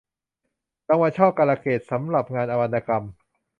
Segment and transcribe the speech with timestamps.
[0.89, 3.03] รางวัลช่อการะเกดสำหรับงานวรรณกรรม